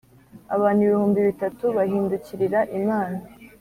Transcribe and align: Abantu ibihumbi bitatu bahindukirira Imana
Abantu 0.55 0.79
ibihumbi 0.83 1.19
bitatu 1.29 1.65
bahindukirira 1.77 2.59
Imana 2.79 3.19